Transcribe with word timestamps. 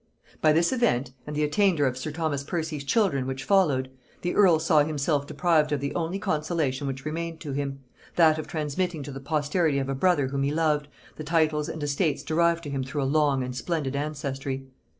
By 0.41 0.51
this 0.51 0.73
event, 0.73 1.11
and 1.27 1.35
the 1.35 1.43
attainder 1.43 1.85
of 1.85 1.95
sir 1.95 2.11
Thomas 2.11 2.43
Percy's 2.43 2.83
children 2.83 3.27
which 3.27 3.43
followed, 3.43 3.91
the 4.23 4.33
earl 4.33 4.57
saw 4.57 4.83
himself 4.83 5.27
deprived 5.27 5.71
of 5.71 5.79
the 5.79 5.93
only 5.93 6.17
consolation 6.17 6.87
which 6.87 7.05
remained 7.05 7.39
to 7.41 7.51
him, 7.51 7.81
that 8.15 8.39
of 8.39 8.47
transmitting 8.47 9.03
to 9.03 9.11
the 9.11 9.19
posterity 9.19 9.77
of 9.77 9.89
a 9.89 9.93
brother 9.93 10.29
whom 10.29 10.41
he 10.41 10.51
loved, 10.51 10.87
the 11.17 11.23
titles 11.23 11.69
and 11.69 11.83
estates 11.83 12.23
derived 12.23 12.63
to 12.63 12.69
him 12.71 12.83
through 12.83 13.03
a 13.03 13.03
long 13.13 13.43
and 13.43 13.55
splendid 13.55 13.95
ancestry. 13.95 14.65